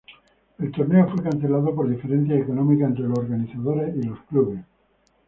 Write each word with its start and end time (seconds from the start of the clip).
El 0.57 0.71
torneo 0.71 1.07
fue 1.13 1.21
cancelado 1.21 1.75
por 1.75 1.87
diferencias 1.87 2.39
económicas 2.39 2.89
entre 2.89 3.05
los 3.05 3.19
organizadores 3.19 3.95
y 3.97 4.01
los 4.07 4.19
clubes. 4.23 4.65